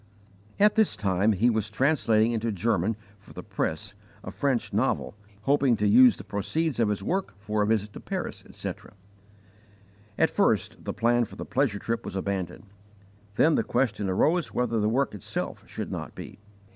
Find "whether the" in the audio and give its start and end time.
14.51-14.89